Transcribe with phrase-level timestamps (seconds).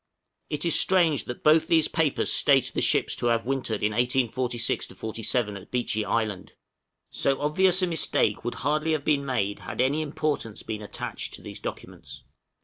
[0.49, 4.87] }It is strange that both these papers state the ships to have wintered in 1846
[5.29, 6.53] 7 at Beechey Island!
[7.11, 11.43] So obvious a mistake would hardly have been made had any importance been attached to
[11.43, 12.23] these documents.